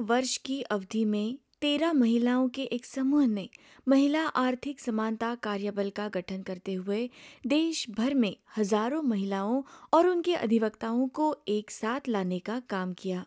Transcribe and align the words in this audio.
वर्ष 0.00 0.36
की 0.36 0.62
अवधि 0.62 1.04
में 1.04 1.38
तेरह 1.60 1.92
महिलाओं 1.92 2.48
के 2.48 2.62
एक 2.62 2.84
समूह 2.86 3.26
ने 3.26 3.48
महिला 3.88 4.26
आर्थिक 4.26 4.80
समानता 4.80 5.34
कार्यबल 5.34 5.90
का 5.90 6.08
गठन 6.08 6.42
करते 6.42 6.74
हुए 6.74 7.10
देश 7.46 7.86
भर 7.90 8.14
में 8.14 8.36
हज़ारों 8.56 9.02
महिलाओं 9.02 9.62
और 9.92 10.06
उनके 10.06 10.34
अधिवक्ताओं 10.34 11.08
को 11.08 11.34
एक 11.48 11.70
साथ 11.70 12.08
लाने 12.08 12.38
का 12.38 12.60
काम 12.60 12.92
किया। 12.92 13.24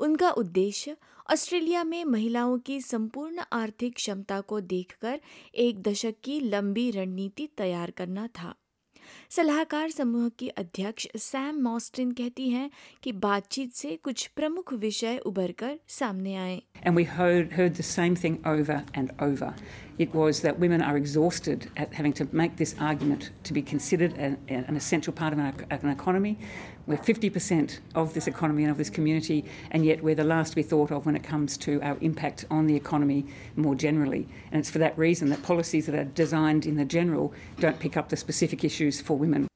उनका 0.00 0.30
उद्देश्य 0.30 0.96
ऑस्ट्रेलिया 1.30 1.84
में 1.84 2.04
महिलाओं 2.04 2.58
की 2.58 2.80
संपूर्ण 2.80 3.42
आर्थिक 3.52 3.94
क्षमता 3.94 4.40
को 4.40 4.60
देखकर 4.60 5.20
एक 5.54 5.82
दशक 5.82 6.14
की 6.24 6.40
लंबी 6.40 6.90
रणनीति 6.90 7.48
तैयार 7.56 7.90
करना 7.90 8.26
था। 8.26 8.54
सलाहकार 9.30 9.90
समूह 9.90 10.28
की 10.38 10.48
अध्यक्ष 10.62 11.06
सैम 11.16 11.60
मॉस्टिन 11.62 12.12
कहती 12.20 12.48
हैं 12.50 12.70
कि 13.02 13.12
बातचीत 13.24 13.72
से 13.74 13.96
कुछ 14.04 14.26
प्रमुख 14.36 14.72
विषय 14.84 15.18
उभर 15.26 15.52
कर 15.58 15.78
सामने 15.98 16.34
आए 16.36 16.60
And 16.84 16.96
we 16.96 17.04
heard, 17.04 17.52
heard 17.52 17.74
the 17.74 17.88
same 17.90 18.16
thing 18.16 18.40
over 18.46 18.82
and 18.94 19.12
over. 19.20 19.52
It 19.98 20.14
was 20.14 20.40
that 20.42 20.60
women 20.60 20.80
are 20.80 20.96
exhausted 20.96 21.68
at 21.76 21.94
having 22.00 22.12
to 22.20 22.26
make 22.32 22.56
this 22.56 22.74
argument 22.78 23.30
to 23.44 23.52
be 23.52 23.62
considered 23.62 24.16
an, 24.16 24.36
an 24.48 24.76
essential 24.76 25.12
part 25.12 25.32
of 25.32 25.40
an, 25.40 25.66
an 25.70 25.90
economy. 25.90 26.38
We're 26.87 26.97
50% 26.97 27.79
of 27.95 28.13
this 28.13 28.27
economy 28.27 28.63
and 28.63 28.71
of 28.71 28.77
this 28.77 28.89
community, 28.89 29.45
and 29.71 29.85
yet 29.85 30.03
we're 30.03 30.15
the 30.15 30.23
last 30.23 30.49
to 30.51 30.55
be 30.55 30.63
thought 30.63 30.91
of 30.91 31.05
when 31.05 31.15
it 31.15 31.23
comes 31.23 31.57
to 31.57 31.81
our 31.81 31.97
impact 32.01 32.45
on 32.49 32.67
the 32.67 32.75
economy 32.75 33.25
more 33.55 33.75
generally. 33.75 34.27
And 34.51 34.59
it's 34.59 34.69
for 34.69 34.79
that 34.79 34.97
reason 34.97 35.29
that 35.29 35.43
policies 35.43 35.85
that 35.85 35.95
are 35.95 36.03
designed 36.03 36.65
in 36.65 36.75
the 36.75 36.85
general 36.85 37.33
don't 37.59 37.79
pick 37.79 37.95
up 37.97 38.09
the 38.09 38.17
specific 38.17 38.63
issues 38.63 39.01
for 39.01 39.17
women. 39.17 39.47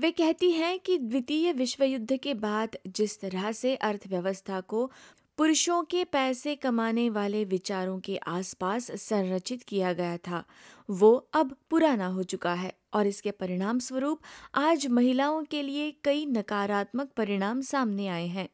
वे 0.00 0.10
कहती 0.10 0.50
हैं 0.50 0.78
कि 0.86 0.96
द्वितीय 0.98 1.52
विश्व 1.52 1.84
युद्ध 1.84 2.16
के 2.22 2.34
बाद 2.34 2.76
जिस 2.86 3.20
तरह 3.20 3.50
से 3.52 3.74
अर्थव्यवस्था 3.76 4.60
को 4.60 4.90
पुरुषों 5.37 5.83
के 5.83 6.03
पैसे 6.03 6.55
कमाने 6.55 7.09
वाले 7.09 7.45
विचारों 7.45 7.99
के 7.99 8.17
आसपास 8.17 8.91
संरचित 8.91 9.63
किया 9.63 9.93
गया 9.93 10.17
था। 10.17 10.43
वो 10.89 11.29
अब 11.33 11.55
पुराना 11.69 12.07
हो 12.07 12.23
चुका 12.23 12.53
है 12.53 12.73
और 12.93 13.07
इसके 13.07 13.31
परिणाम 13.31 13.79
स्वरूप 13.79 14.19
आज 14.55 14.87
महिलाओं 14.87 15.43
के 15.43 15.61
लिए 15.61 15.91
कई 16.03 16.25
नकारात्मक 16.25 17.09
परिणाम 17.17 17.61
सामने 17.61 18.07
आए 18.07 18.27
हैं। 18.27 18.49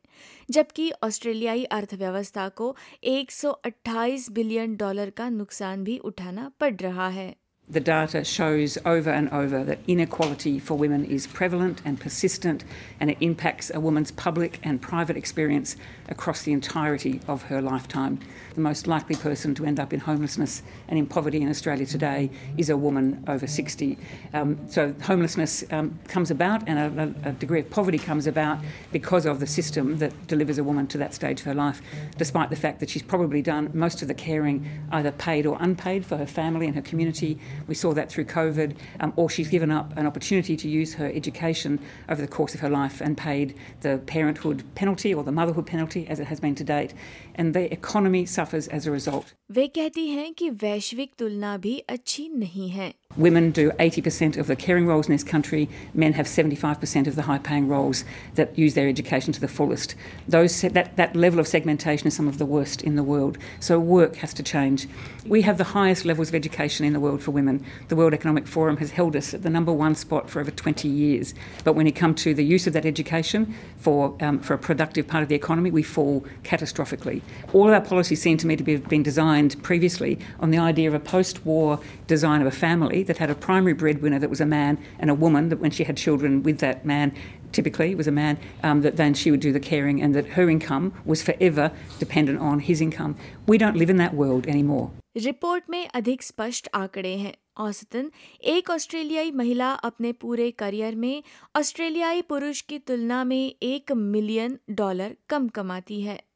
जबकि 0.52 0.92
ऑस्ट्रेलियाई 1.04 1.64
अर्थव्यवस्था 1.64 2.50
को 2.50 2.76
128 3.04 4.32
बिलियन 4.32 4.76
डॉलर 4.76 5.10
का 5.10 5.30
नुकसान 5.30 5.84
भी 5.84 5.98
उठाना 5.98 6.52
पड़ 6.60 6.76
रहा 6.76 7.10
है। 7.10 7.36
The 7.70 7.80
data 7.80 8.24
shows 8.24 8.80
over 8.84 9.12
and 9.12 9.30
over 9.30 9.64
that 9.64 9.78
inequality 9.88 10.58
for 10.58 10.76
women 10.76 11.06
is 11.06 11.28
prevalent 11.28 11.82
and 11.86 12.00
persistent, 12.00 12.64
and 13.00 13.12
it 13.12 13.18
impacts 13.22 13.70
a 13.74 13.80
woman's 13.80 14.10
public 14.12 14.60
and 14.64 14.82
private 14.82 15.16
experience 15.16 15.76
across 16.08 16.42
the 16.42 16.52
entirety 16.52 17.22
of 17.28 17.44
her 17.44 17.62
lifetime. 17.62 18.20
The 18.56 18.62
most 18.62 18.88
likely 18.88 19.16
person 19.16 19.54
to 19.56 19.66
end 19.66 19.80
up 19.80 19.94
in 19.94 20.00
homelessness 20.00 20.64
and 20.88 20.98
in 20.98 21.06
poverty 21.06 21.42
in 21.42 21.50
Australia 21.50 21.86
today 21.86 22.32
is 22.58 22.72
a 22.72 22.78
woman 22.78 23.24
over 23.28 23.46
60. 23.46 23.98
Um, 24.34 24.58
so, 24.68 24.96
homelessness 25.04 25.64
um, 25.70 26.00
comes 26.08 26.32
about, 26.32 26.68
and 26.68 27.00
a, 27.00 27.30
a 27.30 27.32
degree 27.34 27.60
of 27.60 27.70
poverty 27.70 28.00
comes 28.00 28.26
about 28.26 28.58
because 28.92 29.28
of 29.28 29.40
the 29.40 29.48
system 29.48 30.00
that 30.00 30.26
delivers 30.26 30.58
a 30.58 30.64
woman 30.64 30.88
to 30.88 30.98
that 30.98 31.14
stage 31.14 31.42
of 31.42 31.46
her 31.46 31.54
life, 31.54 31.84
despite 32.18 32.50
the 32.50 32.56
fact 32.56 32.80
that 32.80 32.90
she's 32.90 33.04
probably 33.04 33.44
done 33.44 33.70
most 33.76 34.02
of 34.02 34.08
the 34.08 34.16
caring 34.16 34.68
either 34.92 35.12
paid 35.12 35.46
or 35.46 35.56
unpaid 35.60 36.04
for 36.04 36.18
her 36.18 36.26
family 36.26 36.66
and 36.66 36.76
her 36.76 36.82
community 36.82 37.38
we 37.67 37.75
saw 37.75 37.93
that 37.95 38.11
through 38.11 38.27
COVID, 38.27 38.77
um, 39.01 39.13
or 39.17 39.31
she's 39.31 39.49
given 39.49 39.71
up 39.71 39.97
an 39.97 40.07
opportunity 40.07 40.57
to 40.57 40.69
use 40.69 40.95
her 40.95 41.07
education 41.07 41.79
over 42.09 42.21
the 42.21 42.29
course 42.29 42.55
of 42.55 42.61
her 42.61 42.71
life 42.71 43.01
and 43.01 43.17
paid 43.17 43.55
the 43.81 43.99
parenthood 44.07 44.65
penalty 44.75 45.15
or 45.15 45.23
the 45.25 45.33
motherhood 45.33 45.67
penalty 45.67 46.07
as 46.09 46.21
it 46.21 46.27
has 46.27 46.41
been 46.41 46.55
to 46.55 46.65
date. 46.65 46.95
And 47.35 47.55
the 47.55 47.73
economy 47.73 48.27
suffers 48.27 48.69
as 48.69 48.87
a 48.87 48.91
result. 48.91 49.35
वे 49.51 49.67
कहती 49.69 50.07
हैं 50.09 50.33
कि 50.35 50.51
वैश्विक 50.51 51.11
तुलना 51.19 51.57
भी 51.65 51.79
अच्छी 51.89 52.29
नहीं 52.29 52.69
है 52.71 52.93
Women 53.17 53.53
do 53.53 53.71
80% 53.73 54.37
of 54.39 54.49
the 54.49 54.57
caring 54.57 54.89
roles 54.89 55.07
in 55.07 55.13
this 55.13 55.23
country. 55.23 55.69
Men 55.93 56.15
have 56.15 56.27
75% 56.27 57.07
of 57.07 57.15
the 57.15 57.23
high-paying 57.23 57.69
roles 57.69 58.05
that 58.35 58.59
use 58.59 58.75
their 58.75 58.89
education 58.89 59.33
to 59.33 59.41
the 59.41 59.47
fullest. 59.47 59.95
Those, 60.27 60.63
that, 60.63 60.97
that 60.97 61.15
level 61.15 61.39
of 61.39 61.47
segmentation 61.47 62.09
is 62.09 62.17
some 62.17 62.27
of 62.27 62.39
the 62.39 62.47
worst 62.47 62.83
in 62.83 62.97
the 62.97 63.05
world. 63.05 63.39
So 63.61 63.79
work 63.79 64.17
has 64.17 64.35
to 64.35 64.43
change. 64.43 64.89
We 65.27 65.43
have 65.43 65.59
the 65.59 65.65
highest 65.65 66.05
levels 66.05 66.31
of 66.31 66.35
education 66.35 66.85
in 66.85 66.93
the 66.93 66.99
world 66.99 67.23
for 67.23 67.31
women. 67.31 67.48
The 67.88 67.96
World 67.96 68.14
Economic 68.14 68.48
Forum 68.48 68.78
has 68.78 68.92
held 68.92 69.16
us 69.16 69.34
at 69.34 69.42
the 69.42 69.50
number 69.50 69.74
one 69.74 69.96
spot 69.96 70.30
for 70.30 70.40
over 70.40 70.52
20 70.52 70.88
years. 70.88 71.34
But 71.64 71.74
when 71.74 71.88
it 71.88 71.94
comes 71.94 72.22
to 72.24 72.34
the 72.34 72.46
use 72.46 72.68
of 72.68 72.74
that 72.74 72.86
education 72.86 73.56
for, 73.78 74.16
um, 74.22 74.40
for 74.40 74.54
a 74.54 74.58
productive 74.58 75.08
part 75.08 75.24
of 75.24 75.30
the 75.30 75.36
economy, 75.36 75.72
we 75.72 75.84
fall 75.84 76.26
catastrophically. 76.44 77.22
All 77.54 77.68
of 77.68 77.74
our 77.74 77.82
policies 77.82 78.22
seem 78.22 78.38
to 78.38 78.48
me 78.48 78.56
to 78.56 78.72
have 78.72 78.88
been 78.88 79.04
designed 79.04 79.62
previously 79.64 80.20
on 80.40 80.52
the 80.52 80.60
idea 80.60 80.88
of 80.88 80.94
a 80.94 81.00
post-war 81.00 81.80
design 82.08 82.42
of 82.42 82.48
a 82.48 82.52
family 82.52 83.04
that 83.04 83.18
had 83.18 83.30
a 83.30 83.36
primary 83.36 83.74
breadwinner 83.74 84.20
that 84.20 84.30
was 84.30 84.42
a 84.42 84.46
man 84.46 84.78
and 85.00 85.10
a 85.10 85.14
woman 85.16 85.50
that 85.50 85.60
when 85.60 85.72
she 85.72 85.84
had 85.84 85.98
children 85.98 86.44
with 86.44 86.60
that 86.60 86.86
man 86.86 87.14
typically 87.52 87.96
was 87.96 88.08
a 88.08 88.12
man 88.12 88.38
um, 88.64 88.82
that 88.82 88.98
then 88.98 89.14
she 89.14 89.32
would 89.32 89.40
do 89.40 89.52
the 89.52 89.60
caring 89.60 90.02
and 90.02 90.14
that 90.14 90.28
her 90.28 90.50
income 90.50 90.94
was 91.06 91.22
forever 91.22 91.72
dependent 91.98 92.40
on 92.40 92.60
his 92.60 92.82
income 92.82 93.16
we 93.48 93.58
don't 93.58 93.76
live 93.76 93.90
in 93.90 93.98
that 93.98 94.14
world 94.14 94.48
anymore 94.48 94.92
report 95.20 95.64
में 95.70 95.88
अधिक 95.88 96.24
स्पष्ट 96.24 96.70
आंकड़े 96.74 97.16
हैं। 97.16 97.34
औसतन, 97.58 98.12
एक 98.44 98.70
ऑस्ट्रेलियाई 98.70 99.32
महिला 99.32 99.72
अपने 99.72 100.12
पूरे 100.12 100.52
करियर 100.52 100.96
में 100.96 101.24
ऑस्ट्रेलियाई 101.56 102.22
पुरुष 102.22 102.62
की 102.62 102.80
तुलना 102.80 103.24
में 103.24 103.56
एक 103.64 103.92
मिलियन 103.92 104.60
डॉलर 104.70 105.16
कम 105.30 105.48
कमाती 105.48 106.02
है। 106.02 106.29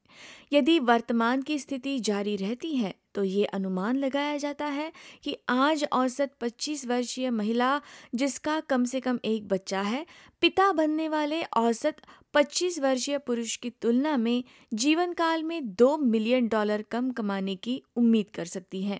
यदि 0.53 0.79
वर्तमान 0.79 1.41
की 1.41 1.59
स्थिति 1.59 1.99
जारी 1.99 2.35
रहती 2.35 2.75
है 2.75 2.93
तो 3.15 3.23
ये 3.23 3.45
अनुमान 3.45 3.97
लगाया 3.97 4.37
जाता 4.37 4.65
है 4.65 4.91
कि 5.23 5.37
आज 5.49 5.85
औसत 5.91 6.31
25 6.41 6.87
वर्षीय 6.87 7.29
महिला, 7.29 7.81
जिसका 8.15 8.59
कम 8.59 8.85
से 8.85 8.99
कम 8.99 9.19
एक 9.25 9.47
बच्चा 9.47 9.81
है, 9.81 10.05
पिता 10.41 10.71
बनने 10.71 11.09
वाले 11.09 11.43
औसत 11.43 11.95
25 12.33 12.79
वर्षीय 12.79 13.17
पुरुष 13.17 13.55
की 13.55 13.69
तुलना 13.69 14.17
में 14.17 14.43
जीवन 14.73 15.13
काल 15.13 15.43
में 15.43 15.75
दो 15.75 15.97
मिलियन 15.97 16.47
डॉलर 16.47 16.81
कम 16.81 17.11
कमाने 17.11 17.55
की 17.55 17.81
उम्मीद 17.95 18.25
कर 18.33 18.45
सकती 18.45 18.83
हैं। 18.83 18.99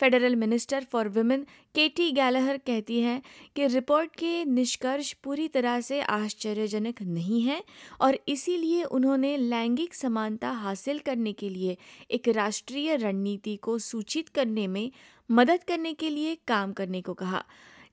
Federal 0.00 0.36
minister 0.36 0.84
for 0.84 1.08
women 1.08 1.46
Katy 1.74 2.10
Gallagher 2.12 2.56
कहती 2.56 3.00
हैं 3.00 3.20
कि 3.56 3.66
रिपोर्ट 3.66 4.14
के 4.16 4.44
निष्कर्ष 4.44 5.12
पूरी 5.12 5.48
तरह 5.48 5.80
से 5.80 6.00
आश्चर्यजनक 6.00 7.02
नहीं 7.02 7.40
हैं 7.42 7.62
और 8.00 8.18
इसीलिए 8.28 8.82
उन्होंने 8.82 9.36
लैंगिक 9.36 9.94
समानता 9.94 10.50
हासिल 10.50 10.98
करने 10.98 11.32
के 11.32 11.48
लिए 11.48 11.76
एक 12.10 12.28
राष्ट्रीय 12.28 12.96
रणनीति 12.96 13.56
को 13.56 13.78
सूचित 13.78 14.28
करने 14.28 14.66
में 14.66 14.90
मदद 15.30 15.64
करने 15.68 15.92
के 15.92 16.10
लिए 16.10 16.34
काम 16.46 16.72
करने 16.72 17.00
को 17.00 17.14
कहा, 17.14 17.44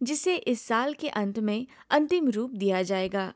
जिसे 0.04 0.36
इस 0.36 0.62
साल 0.62 0.94
के 0.94 1.08
अंत 1.10 1.40
में 1.40 1.66
अंतिम 1.90 2.30
रूप 2.30 2.52
दिया 2.52 2.82
जाएगा। 2.82 3.34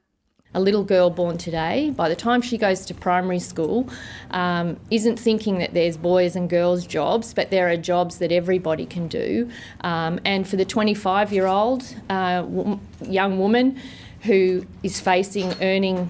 A 0.57 0.59
little 0.59 0.83
girl 0.83 1.11
born 1.11 1.37
today, 1.37 1.91
by 1.91 2.09
the 2.09 2.15
time 2.15 2.41
she 2.41 2.57
goes 2.57 2.83
to 2.87 2.93
primary 2.95 3.37
school, 3.37 3.87
um, 4.31 4.75
isn't 4.89 5.17
thinking 5.19 5.59
that 5.59 5.75
there's 5.75 5.97
boys 5.97 6.35
and 6.35 6.49
girls 6.49 6.87
jobs, 6.87 7.31
but 7.31 7.51
there 7.51 7.69
are 7.69 7.77
jobs 7.77 8.17
that 8.17 8.31
everybody 8.31 8.87
can 8.87 9.07
do. 9.07 9.49
Um, 9.81 10.19
and 10.25 10.47
for 10.47 10.55
the 10.55 10.65
25 10.65 11.31
year 11.31 11.45
old 11.45 11.83
uh, 12.09 12.41
w- 12.41 12.79
young 13.03 13.37
woman 13.37 13.79
who 14.23 14.65
is 14.81 14.99
facing 14.99 15.53
earning 15.61 16.09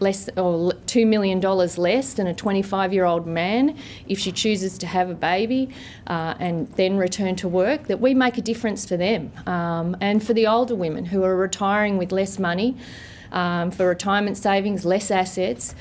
less 0.00 0.28
or 0.36 0.72
two 0.86 1.06
million 1.06 1.40
dollars 1.40 1.78
less 1.78 2.14
than 2.14 2.26
a 2.26 2.34
25 2.34 2.92
year 2.92 3.04
old 3.04 3.26
man 3.26 3.76
if 4.08 4.18
she 4.18 4.32
chooses 4.32 4.78
to 4.78 4.86
have 4.86 5.08
a 5.10 5.14
baby 5.14 5.68
uh, 6.08 6.34
and 6.40 6.66
then 6.72 6.96
return 6.96 7.36
to 7.36 7.46
work 7.46 7.86
that 7.86 8.00
we 8.00 8.12
make 8.12 8.36
a 8.36 8.40
difference 8.42 8.84
for 8.84 8.96
them 8.96 9.30
um, 9.46 9.96
and 10.00 10.26
for 10.26 10.34
the 10.34 10.46
older 10.46 10.74
women 10.74 11.04
who 11.04 11.22
are 11.22 11.36
retiring 11.36 11.98
with 11.98 12.10
less 12.10 12.38
money 12.38 12.76
um, 13.31 13.71
for 13.71 13.87
retirement 13.87 14.37
savings, 14.37 14.85
less 14.85 15.11
assets, 15.11 15.75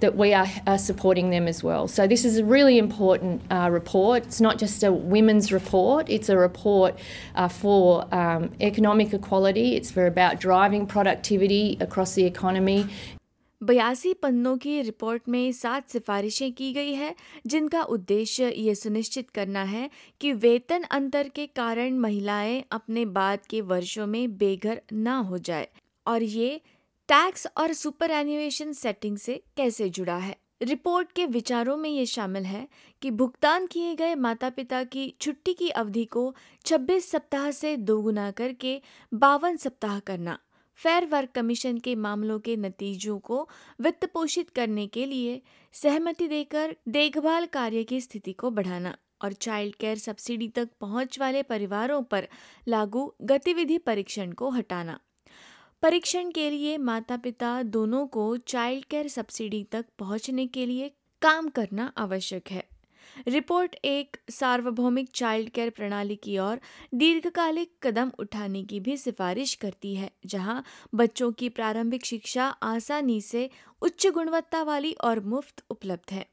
that 0.00 0.16
we 0.16 0.34
are, 0.34 0.48
are, 0.66 0.78
supporting 0.78 1.30
them 1.30 1.46
as 1.48 1.62
well. 1.62 1.88
So, 1.88 2.06
this 2.06 2.24
is 2.24 2.36
a 2.38 2.44
really 2.44 2.78
important 2.78 3.42
uh, 3.50 3.68
report. 3.70 4.24
It's 4.24 4.40
not 4.40 4.58
just 4.58 4.82
a 4.82 4.92
women's 4.92 5.52
report, 5.52 6.10
it's 6.10 6.28
a 6.28 6.36
report 6.36 6.98
uh, 7.34 7.48
for 7.48 8.12
um, 8.14 8.50
economic 8.60 9.14
equality, 9.14 9.76
it's 9.76 9.90
for 9.90 10.06
about 10.06 10.40
driving 10.40 10.86
productivity 10.86 11.78
across 11.80 12.14
the 12.14 12.24
economy. 12.24 12.86
बयासी 13.62 14.12
पन्नों 14.22 14.56
की 14.62 14.80
report 14.82 15.28
में 15.28 15.52
सात 15.52 15.88
सिफारिशें 15.90 16.52
की 16.52 16.72
गई 16.72 16.92
है 16.94 17.14
जिनका 17.46 17.82
उद्देश्य 17.96 18.48
ये 18.56 18.74
सुनिश्चित 18.74 19.30
करना 19.30 19.62
है 19.70 19.88
कि 20.20 20.32
वेतन 20.42 20.82
अंतर 20.98 21.28
के 21.34 21.46
कारण 21.56 21.98
महिलाएं 21.98 22.62
अपने 22.72 23.04
बाद 23.16 23.46
के 23.50 23.60
वर्षों 23.70 24.06
में 24.06 24.36
बेघर 24.38 24.80
ना 24.92 25.16
हो 25.30 25.38
जाए 25.48 25.68
और 26.06 26.22
ये 26.22 26.60
टैक्स 27.09 27.47
और 27.57 27.73
सुपर 27.73 28.11
एनिवेशन 28.11 28.73
सेटिंग 28.73 29.17
से 29.17 29.43
कैसे 29.57 29.89
जुड़ा 29.89 30.17
है? 30.17 30.37
रिपोर्ट 30.61 31.11
के 31.11 31.25
विचारों 31.25 31.77
में 31.77 31.89
ये 31.89 32.05
शामिल 32.05 32.43
है 32.43 32.67
कि 33.01 33.11
भुगतान 33.11 33.65
किए 33.67 33.95
गए 33.95 34.15
माता 34.15 34.49
पिता 34.49 34.83
की 34.83 35.15
छुट्टी 35.21 35.53
की 35.53 35.69
अवधि 35.69 36.05
को 36.05 36.35
26 36.65 37.01
सप्ताह 37.01 37.51
से 37.51 37.77
दोगुना 37.77 38.31
करके 38.31 38.81
बावन 39.13 39.57
सप्ताह 39.57 39.99
करना, 39.99 40.39
फेयर 40.75 41.05
वर्क 41.05 41.29
कमीशन 41.29 41.77
के 41.77 41.95
मामलों 41.95 42.39
के 42.39 42.55
नतीजों 42.55 43.19
को 43.19 43.49
वित्त 43.81 44.05
पोषित 44.05 44.49
करने 44.49 44.87
के 44.87 45.05
लिए 45.05 45.41
सहमति 45.73 46.27
देकर 46.27 46.75
देखभाल 46.87 47.45
कार्य 47.45 47.83
की 47.83 48.01
स्थिति 48.01 48.33
को 48.33 48.51
बढ़ाना 48.51 48.97
और 49.21 49.33
चाइल्ड 49.33 49.75
केयर 49.75 49.97
सब्सिडी 49.97 50.47
तक 50.47 50.69
पहुँच 50.81 51.19
वाले 51.19 51.43
परिवारों 51.43 52.03
पर 52.03 52.27
लागू 52.67 53.13
गतिविधि 53.21 53.77
परीक्षण 53.77 54.31
को 54.31 54.49
हटाना। 54.49 54.99
परीक्षण 55.83 56.31
के 56.31 56.49
लिए 56.49 56.77
माता 56.77 57.17
पिता 57.17 57.51
दोनों 57.63 58.05
को 58.07 58.35
चाइल्ड 58.37 58.85
केयर 58.85 59.07
सब्सिडी 59.07 59.63
तक 59.63 59.85
पहुँचने 59.99 60.45
के 60.47 60.65
लिए 60.65 60.91
काम 61.21 61.47
करना 61.49 61.91
आवश्यक 61.97 62.51
है। 62.51 62.63
रिपोर्ट 63.27 63.75
एक 63.85 64.17
सार्वभौमिक 64.29 65.09
चाइल्ड 65.15 65.49
केयर 65.49 65.69
प्रणाली 65.69 66.15
की 66.15 66.37
ओर 66.37 66.59
दीर्घकालिक 66.93 67.71
कदम 67.83 68.11
उठाने 68.19 68.63
की 68.63 68.79
भी 68.79 68.97
सिफारिश 68.97 69.53
करती 69.53 69.95
है, 69.95 70.11
जहाँ 70.25 70.63
बच्चों 70.95 71.31
की 71.31 71.49
प्रारंभिक 71.49 72.05
शिक्षा 72.05 72.47
आसानी 72.63 73.19
से 73.21 73.49
उच्च 73.81 74.07
गुणवत्ता 74.07 74.63
वाली 74.63 74.93
और 74.93 75.19
मुफ़्त 75.25 75.63
उपलब्ध 75.69 76.13
है। 76.13 76.25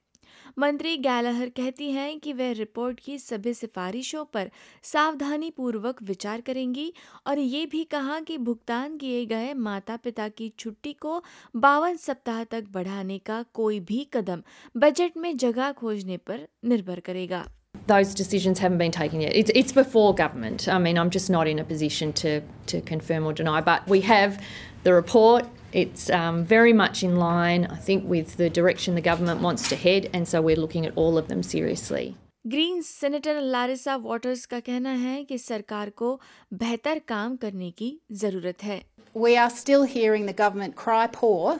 मंत्री 0.59 0.97
गैलहर 0.97 1.49
कहती 1.57 1.91
हैं 1.93 2.19
कि 2.21 2.33
वे 2.33 2.53
रिपोर्ट 2.53 3.01
की 3.01 3.19
सभी 3.19 3.53
सिफारिशों 3.55 4.25
पर 4.35 4.51
सावधानी 4.83 5.51
पूर्वक 5.57 6.03
विचार 6.03 6.41
करेंगी 6.41 6.93
और 7.27 7.39
ये 7.39 7.65
भी 7.73 7.83
कहा 7.85 8.19
कि 8.21 8.37
भुगतान 8.39 8.97
किए 8.99 9.25
गए 9.27 9.53
माता 9.55 9.97
पिता 9.97 10.29
की 10.29 10.53
छुट्टी 10.59 10.93
को 11.03 11.23
बावन 11.57 11.97
सप्ताह 11.97 12.43
तक 12.45 12.69
बढ़ाने 12.73 13.19
का 13.27 13.45
कोई 13.55 13.81
भी 13.91 14.03
कदम 14.13 14.43
बजट 14.77 15.17
में 15.17 15.37
जगह 15.37 15.73
खोजने 15.73 16.17
पर 16.17 16.47
निर्भर 16.65 17.01
करेगा 17.01 17.45
those 17.87 18.15
decisions 18.15 18.59
haven't 18.59 18.79
been 18.79 18.95
taken 18.95 19.21
yet. 19.21 19.35
It's, 19.35 19.53
it's 19.55 19.73
before 19.73 20.15
government. 20.15 20.67
I 20.69 20.79
mean, 20.79 20.99
I'm 20.99 21.11
just 21.11 21.31
not 21.31 21.47
in 21.47 21.61
a 21.61 21.65
position 21.65 22.13
to, 22.15 22.41
to 22.69 22.81
confirm 22.83 23.27
or 23.27 23.33
deny, 23.33 23.61
but 23.61 23.87
we 23.89 24.01
have 24.03 24.43
the 24.85 24.95
report. 24.95 25.47
It's 25.76 26.10
um, 26.10 26.44
very 26.44 26.74
much 26.74 27.04
in 27.04 27.16
line, 27.16 27.66
I 27.66 27.78
think, 27.78 28.04
with 28.08 28.38
the 28.38 28.50
direction 28.50 28.96
the 28.96 29.02
government 29.02 29.42
wants 29.42 29.70
to 29.70 29.76
head, 29.76 30.10
and 30.14 30.28
so 30.28 30.42
we're 30.42 30.58
looking 30.58 30.86
at 30.86 30.94
all 30.96 31.18
of 31.18 31.28
them 31.28 31.44
seriously. 31.44 32.16
Green 32.48 32.82
senator 32.82 33.40
Larissa 33.42 33.96
Waters 34.04 34.46
का 34.52 34.60
कहना 34.60 34.92
है 35.02 35.24
कि 35.24 35.38
सरकार 35.38 35.90
को 35.90 36.20
बेहतर 36.54 37.00
काम 37.08 37.36
करने 37.44 37.70
की 37.72 37.90
जरूरत 38.12 38.64
है 38.64 38.82
We 39.14 39.36
are 39.38 39.50
still 39.50 39.84
hearing 39.84 40.26
the 40.26 40.34
government 40.34 40.76
cry 40.76 41.06
poor 41.08 41.60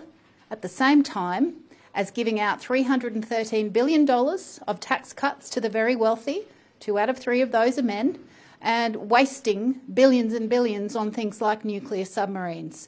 at 0.50 0.62
the 0.64 0.70
same 0.70 1.04
time 1.04 1.54
as 1.94 2.10
giving 2.10 2.40
out 2.40 2.62
$313 2.62 3.72
billion 3.72 4.10
of 4.10 4.80
tax 4.80 5.14
cuts 5.14 5.50
to 5.50 5.62
the 5.62 5.70
very 5.70 5.96
wealthy, 5.96 6.44
two 6.80 6.98
out 6.98 7.10
of 7.10 7.18
three 7.18 7.42
of 7.42 7.52
those 7.52 7.78
are 7.78 7.84
men, 7.84 8.18
and 8.62 8.96
wasting 9.10 9.82
billions 9.94 10.34
and 10.34 10.50
billions 10.50 10.96
on 10.96 11.12
things 11.12 11.42
like 11.42 11.66
nuclear 11.66 12.06
submarines. 12.06 12.88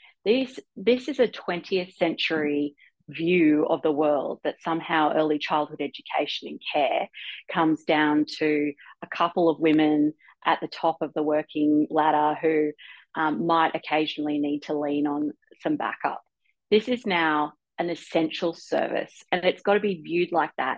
This 0.23 0.59
this 0.75 1.07
is 1.07 1.19
a 1.19 1.27
20th 1.27 1.95
century 1.95 2.75
view 3.09 3.65
of 3.67 3.81
the 3.81 3.91
world 3.91 4.39
that 4.43 4.61
somehow 4.61 5.13
early 5.13 5.39
childhood 5.39 5.81
education 5.81 6.47
and 6.47 6.61
care 6.73 7.09
comes 7.51 7.83
down 7.83 8.25
to 8.37 8.73
a 9.01 9.07
couple 9.07 9.49
of 9.49 9.59
women 9.59 10.13
at 10.45 10.59
the 10.61 10.67
top 10.67 10.97
of 11.01 11.11
the 11.13 11.23
working 11.23 11.87
ladder 11.89 12.37
who 12.41 12.71
um, 13.15 13.45
might 13.45 13.75
occasionally 13.75 14.39
need 14.39 14.61
to 14.61 14.77
lean 14.77 15.07
on 15.07 15.31
some 15.61 15.75
backup. 15.75 16.21
This 16.69 16.87
is 16.87 17.05
now 17.05 17.53
an 17.77 17.89
essential 17.89 18.53
service 18.53 19.23
and 19.31 19.43
it's 19.43 19.61
got 19.61 19.73
to 19.73 19.79
be 19.79 20.01
viewed 20.01 20.31
like 20.31 20.51
that. 20.57 20.77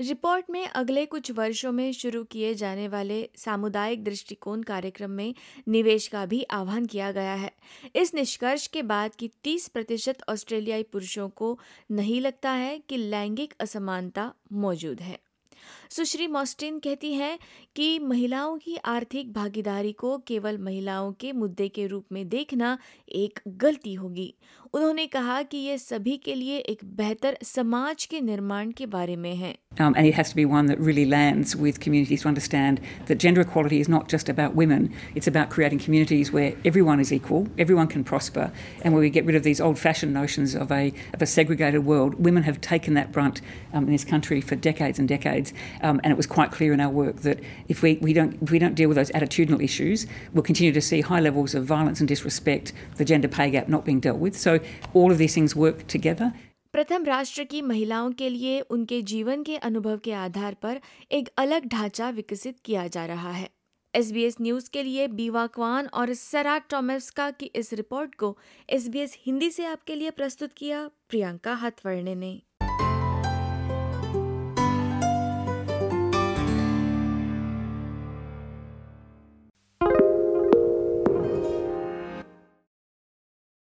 Report 0.00 0.44
में 0.50 0.66
अगले 0.66 1.06
कुछ 1.06 1.30
वर्षों 1.30 1.72
में 1.72 1.92
शुरू 1.92 2.24
किए 2.24 2.54
जाने 2.54 2.88
वाले 2.88 3.28
सामुदायिक 3.36 4.04
दृष्टिकोण 4.04 4.62
कार्यक्रम 4.62 5.10
में 5.10 5.34
निवेश 5.68 6.08
का 6.08 6.26
भी 6.26 6.42
आह्वान 6.42 6.86
किया 6.86 7.12
गया 7.12 7.34
है। 7.34 7.52
इस 7.96 8.14
निष्कर्ष 8.14 8.66
के 8.66 8.82
बाद 8.82 9.14
कि 9.14 9.30
30 9.44 9.68
प्रतिशत 9.68 10.18
ऑस्ट्रेलियाई 10.28 10.82
पुरुषों 10.82 11.28
को 11.28 11.58
नहीं 11.90 12.20
लगता 12.20 12.50
है 12.50 12.78
कि 12.78 12.96
लैंगिक 12.96 13.54
असमानता 13.60 14.32
मौजूद 14.52 15.00
है। 15.00 15.18
सुश्री 15.90 16.26
मॉस्टिन 16.36 16.78
कहती 16.78 17.12
हैं 17.14 17.38
कि 17.76 17.98
महिलाओं 17.98 18.56
की 18.64 18.76
आर्थिक 18.94 19.32
भागीदारी 19.32 19.92
को 19.92 20.16
केवल 20.26 20.58
महिलाओं 20.58 21.12
के 21.20 21.32
मुद्दे 21.32 21.68
के 21.68 21.86
रूप 21.86 22.12
में 22.12 22.28
देखना 22.28 22.76
एक 23.22 23.40
गलती 23.64 23.94
होगी 23.94 24.34
उन्होंने 24.74 25.06
कहा 25.06 25.42
कि 25.42 25.56
ये 25.56 25.76
सभी 25.78 26.16
के 26.24 26.34
लिए 26.34 26.56
एक 26.58 26.84
बेहतर 26.96 27.36
समाज 27.44 28.04
के 28.10 28.20
निर्माण 28.20 28.70
के 28.78 28.86
बारे 28.96 29.16
में 29.16 29.34
है 29.34 29.54
Um, 29.76 29.94
and 29.96 30.06
it 30.06 30.14
has 30.14 30.28
to 30.30 30.36
be 30.36 30.44
one 30.44 30.66
that 30.66 30.78
really 30.78 31.04
lands 31.04 31.56
with 31.56 31.80
communities 31.80 32.22
to 32.22 32.28
understand 32.28 32.80
that 33.06 33.18
gender 33.18 33.40
equality 33.40 33.80
is 33.80 33.88
not 33.88 34.08
just 34.08 34.28
about 34.28 34.54
women, 34.54 34.84
it's 35.16 35.26
about 35.26 35.50
creating 35.50 35.80
communities 35.80 36.30
where 36.30 36.52
everyone 36.64 37.00
is 37.00 37.12
equal, 37.12 37.48
everyone 37.58 37.88
can 37.88 38.04
prosper, 38.04 38.52
and 38.82 38.94
where 38.94 39.00
we 39.00 39.10
get 39.10 39.24
rid 39.24 39.34
of 39.34 39.42
these 39.42 39.60
old 39.60 39.76
fashioned 39.80 40.14
notions 40.14 40.54
of 40.54 40.70
a, 40.70 40.92
of 41.12 41.22
a 41.22 41.26
segregated 41.26 41.84
world. 41.84 42.14
Women 42.24 42.44
have 42.44 42.60
taken 42.60 42.94
that 42.94 43.10
brunt 43.10 43.40
um, 43.72 43.86
in 43.86 43.90
this 43.90 44.04
country 44.04 44.40
for 44.40 44.54
decades 44.54 45.00
and 45.00 45.08
decades, 45.08 45.43
um, 45.82 46.00
and 46.02 46.12
it 46.12 46.16
was 46.16 46.26
quite 46.26 46.52
clear 46.52 46.72
in 46.72 46.80
our 46.80 46.90
work 46.90 47.16
that 47.20 47.40
if 47.68 47.82
we, 47.82 47.98
we, 48.00 48.12
don't, 48.12 48.36
if 48.42 48.50
we 48.50 48.58
don't 48.58 48.74
deal 48.74 48.88
with 48.88 48.96
those 48.96 49.10
attitudinal 49.10 49.62
issues, 49.62 50.06
we'll 50.32 50.42
continue 50.42 50.72
to 50.72 50.80
see 50.80 51.00
high 51.00 51.20
levels 51.20 51.54
of 51.54 51.64
violence 51.64 52.00
and 52.00 52.08
disrespect, 52.08 52.72
the 52.96 53.04
gender 53.04 53.28
pay 53.28 53.50
gap 53.50 53.68
not 53.68 53.84
being 53.84 54.00
dealt 54.00 54.18
with. 54.18 54.36
So 54.36 54.60
all 54.92 55.10
of 55.10 55.18
these 55.18 55.34
things 55.34 55.56
work 55.56 55.86
together. 55.86 56.32
प्रथम 56.74 57.04
राष्ट्र 57.04 57.44
की 57.44 57.60
महिलाओं 57.62 58.10
के 58.12 58.28
लिए 58.28 58.60
उनके 58.60 59.00
जीवन 59.02 59.42
के 59.42 59.56
अनुभव 59.56 59.98
के 60.04 60.12
आधार 60.12 60.54
पर 60.62 60.80
एक 61.12 61.28
अलग 61.38 61.66
ढांचा 61.66 62.08
विकसित 62.10 62.56
किया 62.64 62.86
जा 62.86 63.04
रहा 63.06 63.30
है 63.30 63.48
एस 63.94 64.10
बी 64.12 64.22
एस 64.22 64.36
न्यूज़ 64.40 64.70
के 64.72 64.82
लिए 64.82 65.06
बीवा 65.08 65.46
क्वान 65.46 65.86
और 65.94 66.12
सरा 66.14 66.56
टॉमेस्का 66.70 67.30
की 67.30 67.50
इस 67.56 67.72
रिपोर्ट 67.72 68.14
को 68.14 68.36
एसबीएस 68.68 69.16
हिंदी 69.26 69.50
से 69.50 69.64
आपके 69.64 69.94
लिए 69.94 70.10
प्रस्तुत 70.10 70.52
किया 70.52 70.86
प्रियंका 71.08 71.54
हथवर्णे 71.54 72.14
ने 72.14 72.32